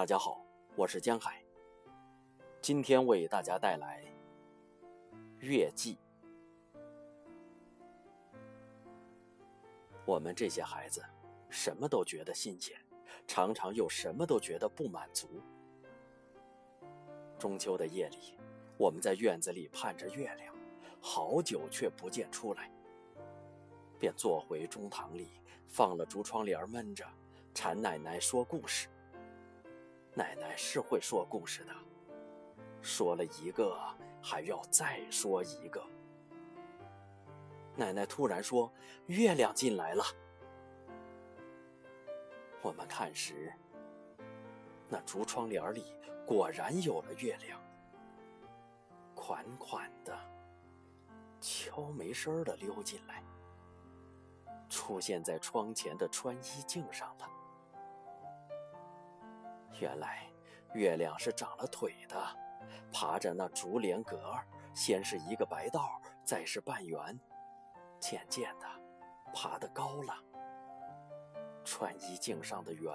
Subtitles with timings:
[0.00, 0.42] 大家好，
[0.76, 1.44] 我是江海。
[2.62, 4.02] 今天为大家带来
[5.40, 5.98] 《月季》。
[10.06, 11.04] 我们这些孩子
[11.50, 12.74] 什么都觉得新鲜，
[13.26, 15.28] 常常又什么都觉得不满足。
[17.38, 18.38] 中秋的夜里，
[18.78, 20.54] 我们在院子里盼着月亮，
[21.02, 22.72] 好久却不见出来，
[23.98, 25.28] 便坐回中堂里，
[25.68, 27.06] 放了竹窗帘闷着，
[27.52, 28.88] 馋奶奶说故事。
[30.14, 31.72] 奶奶是会说故事的。
[32.82, 33.78] 说了一个，
[34.22, 35.82] 还要再说一个。
[37.76, 38.72] 奶奶突然说
[39.06, 40.02] ：“月亮进来了。”
[42.62, 43.52] 我们看时，
[44.88, 45.94] 那竹窗帘里
[46.26, 47.60] 果然有了月亮，
[49.14, 50.18] 款款的、
[51.40, 53.22] 悄没声的溜进来，
[54.68, 57.30] 出现在窗前的穿衣镜上了。
[59.80, 60.30] 原来，
[60.74, 62.16] 月亮是长了腿的。
[62.92, 64.34] 爬着那竹帘格，
[64.74, 67.18] 先是一个白道，再是半圆，
[67.98, 68.66] 渐渐的
[69.32, 70.14] 爬得高了。
[71.64, 72.92] 穿衣镜上的圆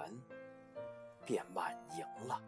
[1.24, 2.40] 变满盈了，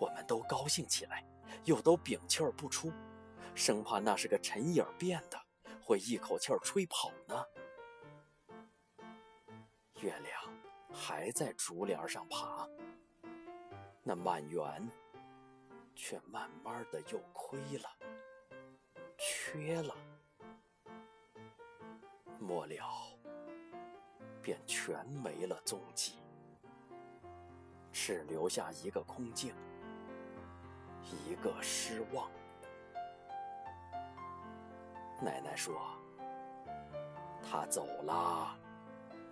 [0.00, 1.24] 我们都高兴起来，
[1.64, 2.90] 又都屏气儿不出，
[3.54, 5.38] 生怕那是个尘影变的，
[5.82, 7.44] 会一口气儿吹跑呢。
[10.00, 10.43] 月亮
[10.94, 12.66] 还在竹帘上爬。
[14.02, 14.88] 那满园，
[15.96, 17.88] 却慢慢的又亏了，
[19.18, 19.94] 缺了，
[22.38, 23.18] 末了，
[24.40, 26.18] 便全没了踪迹，
[27.90, 29.54] 只留下一个空镜，
[31.02, 32.30] 一个失望。
[35.22, 35.74] 奶奶说
[37.42, 38.54] ：“他走了，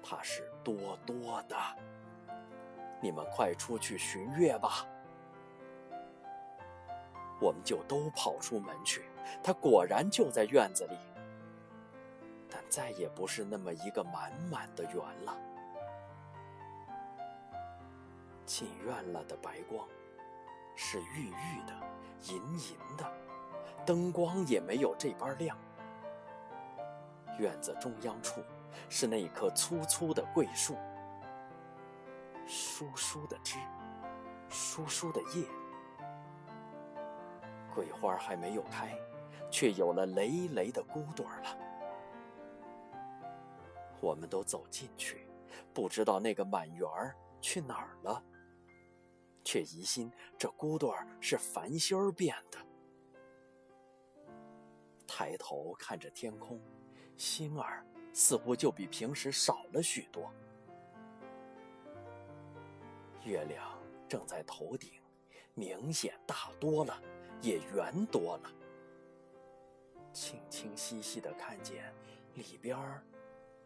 [0.02, 1.56] 他是多多的。”
[3.00, 4.86] 你们快出去寻月吧！
[7.40, 9.02] 我们就都跑出门去，
[9.42, 10.96] 他果然就在院子里，
[12.48, 15.36] 但再也不是那么一个满满的圆了。
[18.46, 19.88] 进院了的白光，
[20.76, 21.72] 是郁郁的、
[22.28, 23.12] 银银的，
[23.84, 25.58] 灯光也没有这般亮。
[27.38, 28.40] 院子中央处
[28.88, 30.76] 是那棵粗粗的桂树。
[32.46, 33.56] 疏疏的枝，
[34.48, 35.46] 疏疏的叶，
[37.74, 38.98] 桂花还没有开，
[39.50, 41.56] 却有了累累的骨朵了。
[44.00, 45.28] 我们都走进去，
[45.72, 48.22] 不知道那个满园儿去哪儿了，
[49.44, 52.58] 却疑心这骨朵是繁星儿变的。
[55.06, 56.60] 抬头看着天空，
[57.16, 60.30] 星儿似乎就比平时少了许多。
[63.24, 63.78] 月亮
[64.08, 64.90] 正在头顶，
[65.54, 67.00] 明显大多了，
[67.40, 68.50] 也圆多了。
[70.12, 71.92] 清清晰晰的看见
[72.34, 73.02] 里边儿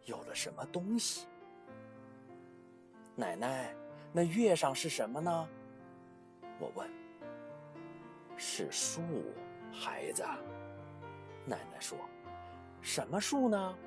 [0.05, 1.27] 有了什么东西。
[3.15, 3.75] 奶奶，
[4.13, 5.49] 那月上是什么呢？
[6.61, 6.89] 我问。
[8.37, 9.01] 是树，
[9.73, 10.23] 孩子。
[11.47, 11.99] 奶奶说。
[12.83, 13.79] 什么树呢？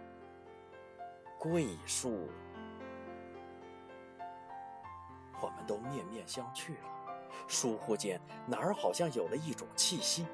[1.39, 2.27] 桂树。
[5.41, 7.16] 我们都面面相觑了，
[7.47, 10.28] 疏忽间哪儿好像有了一种气息，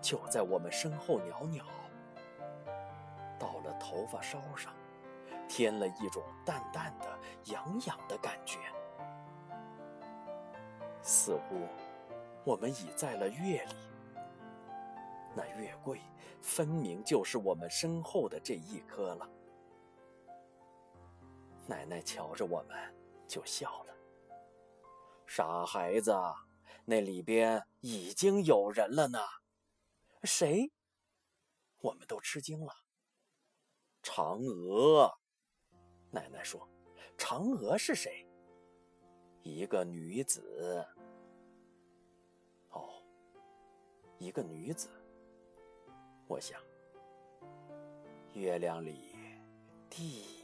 [0.00, 1.64] 就在我们身后袅袅，
[3.38, 4.74] 到了头发梢上，
[5.48, 7.06] 添了一种淡淡的
[7.52, 8.58] 痒痒的感觉，
[11.02, 11.68] 似乎
[12.42, 13.74] 我们已在了月里。
[15.36, 16.00] 那月桂
[16.40, 19.28] 分明就是我们身后的这一棵了。
[21.66, 22.76] 奶奶瞧着我们，
[23.26, 23.94] 就笑了。
[25.26, 26.12] 傻孩子，
[26.84, 29.18] 那里边已经有人了呢。
[30.24, 30.70] 谁？
[31.80, 32.72] 我们都吃惊了。
[34.02, 35.12] 嫦娥，
[36.10, 36.68] 奶奶说
[37.16, 38.26] ：“嫦娥是谁？”
[39.42, 40.86] 一个女子。
[42.70, 43.02] 哦，
[44.18, 44.88] 一个女子。
[46.26, 46.60] 我想，
[48.32, 49.16] 月亮里，
[49.88, 50.41] 地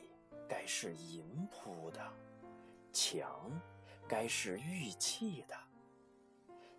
[0.48, 2.00] 该是银铺的，
[2.92, 3.28] 墙。
[4.10, 5.54] 该是玉砌的，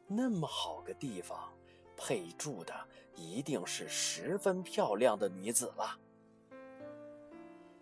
[0.08, 1.54] 那么好个地方，
[1.96, 2.74] 配住的
[3.14, 6.00] 一定是十分漂亮的女子了。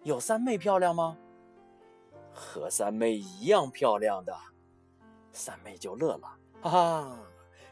[0.04, 1.18] 有三妹漂亮吗？
[2.34, 4.38] 和三妹一样漂亮的。
[5.32, 7.20] 三妹就乐了，哈哈，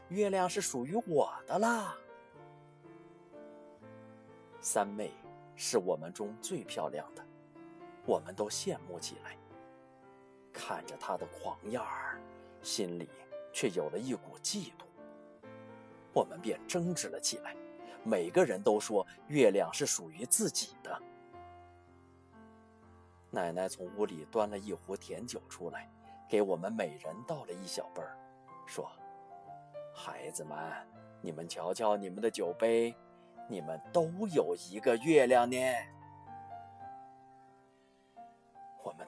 [0.07, 1.93] 月亮是属于我的啦。
[4.61, 5.11] 三妹
[5.57, 7.25] 是我们中最漂亮的，
[8.05, 9.37] 我们都羡慕起来。
[10.53, 12.19] 看着他的狂样儿，
[12.61, 13.09] 心里
[13.51, 14.85] 却有了一股嫉妒。
[16.13, 17.53] 我们便争执了起来，
[18.03, 21.01] 每个人都说月亮是属于自己的。
[23.31, 25.91] 奶奶从屋里端了一壶甜酒出来，
[26.29, 28.17] 给我们每人倒了一小杯儿，
[28.65, 28.89] 说
[29.93, 30.57] ：“孩子们，
[31.19, 32.95] 你们瞧瞧你们的酒杯，
[33.49, 35.57] 你们都有一个月亮呢。”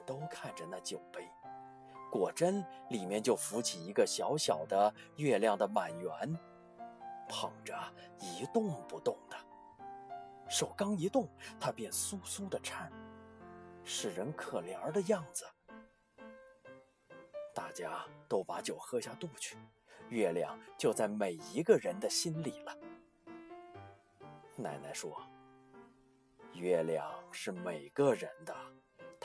[0.08, 1.28] 都看着那酒杯，
[2.10, 6.34] 果真里面就浮起一个小小的月亮的满圆，
[7.28, 7.76] 捧着
[8.18, 9.36] 一动不动的，
[10.48, 11.28] 手刚一动，
[11.60, 12.90] 它便酥酥的颤。
[13.84, 15.44] 使人可怜的样子，
[17.54, 19.58] 大家都把酒喝下肚去，
[20.08, 22.74] 月亮就在每一个人的心里了。
[24.56, 25.22] 奶奶说
[26.54, 28.54] ：“月亮是每个人的，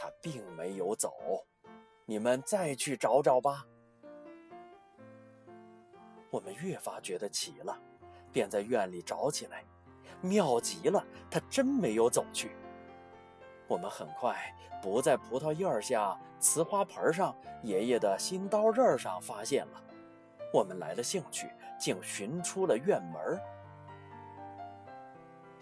[0.04, 1.14] 他并没有走，
[2.06, 3.66] 你们再去找找吧。”
[6.30, 7.80] 我们越发觉得奇了，
[8.30, 9.64] 便在院里找起来，
[10.20, 11.02] 妙极了，
[11.32, 12.52] 他真没有走去。
[13.66, 14.36] 我们很快
[14.82, 19.82] 不在葡萄叶下、瓷花盆上、爷爷的新刀刃上发现了。
[20.52, 21.50] 我们来了兴趣，
[21.80, 23.40] 竟寻出了院门。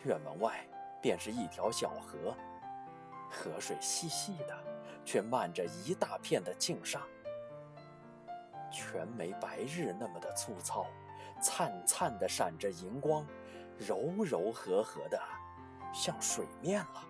[0.04, 0.68] 院门外
[1.00, 2.36] 便是一条小河，
[3.32, 4.56] 河水细细的，
[5.06, 7.02] 却漫着一大片的净沙，
[8.72, 10.86] 全没白日那么的粗糙，
[11.42, 13.26] 灿灿的闪着银光，
[13.78, 15.20] 柔柔和和的，
[15.94, 17.08] 像水面了。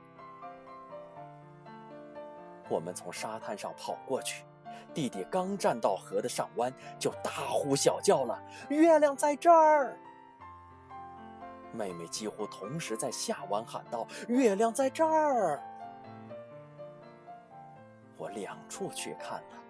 [2.70, 4.46] 我们从沙滩上跑过去，
[4.94, 9.98] 弟弟刚站到河的上弯，就大呼小叫了：“月亮在这儿！”
[11.74, 15.62] 妹妹几乎同时在下弯喊道：“月亮在这儿！”
[18.22, 19.64] 我两处去看了，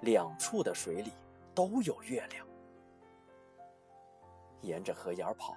[0.00, 1.12] 两处的水里
[1.54, 2.44] 都有月亮。
[4.60, 5.56] 沿着河沿跑，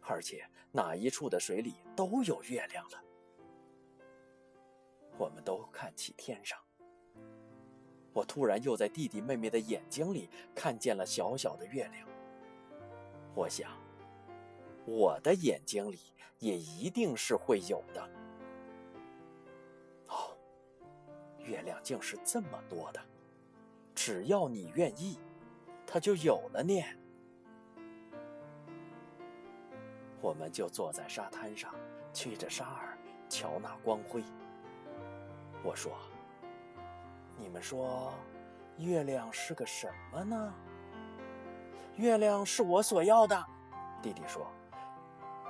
[0.00, 3.04] 而且哪一处的水里都有月亮了。
[5.18, 6.58] 我们都看起天上。
[8.14, 12.08] 我突然又在弟弟妹妹的眼睛里看见了小小的月亮。
[13.34, 13.70] 我想，
[14.86, 15.98] 我的眼睛里
[16.38, 18.17] 也一定是会有的。
[21.48, 23.00] 月亮竟是这么多的，
[23.94, 25.18] 只要你愿意，
[25.86, 26.84] 它就有了呢。
[30.20, 31.74] 我们就坐在沙滩上，
[32.12, 32.98] 吹着沙儿，
[33.30, 34.22] 瞧那光辉。
[35.64, 35.96] 我说
[37.38, 38.12] ：“你们说，
[38.76, 40.52] 月亮是个什么呢？”
[41.96, 43.46] 月亮是我所要的，
[44.02, 44.46] 弟弟说。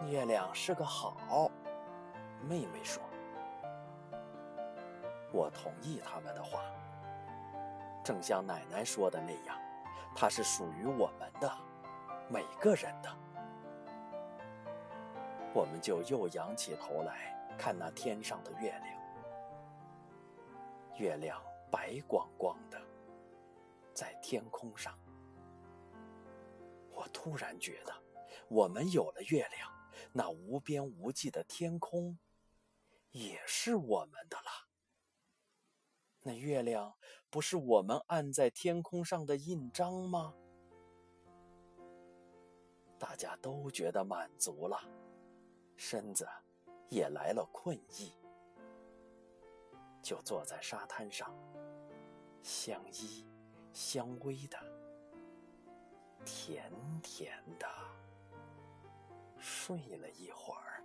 [0.07, 1.51] 月亮是个好，
[2.49, 3.03] 妹妹说。
[5.33, 6.63] 我同意他们的话，
[8.03, 9.61] 正像奶奶说的那样，
[10.15, 11.53] 它是属于我们的，
[12.29, 13.15] 每个人的。
[15.55, 18.99] 我们就又仰起头来看那天上的月亮。
[20.99, 22.81] 月亮白光光的，
[23.95, 24.99] 在天空上。
[26.91, 27.95] 我突然觉得，
[28.49, 29.71] 我们有了月亮，
[30.13, 32.19] 那无边无际的天空，
[33.13, 34.48] 也是我们的了。
[36.29, 36.93] 那月亮
[37.31, 40.35] 不是我们按在天空上的印章吗？
[42.99, 44.79] 大家都觉得满足了，
[45.75, 46.29] 身子
[46.91, 48.13] 也来了困意。
[50.03, 51.35] 就坐在沙滩上，
[52.43, 53.27] 相依
[53.73, 54.59] 相偎的，
[56.27, 56.71] 甜
[57.03, 57.67] 甜的
[59.39, 60.78] 睡了一会儿。